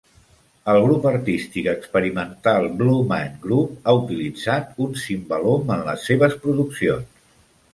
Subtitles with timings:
[0.71, 7.25] El grup artístic experimental Blue Man Group ha utilitzat un cimbalom en les seves produccions.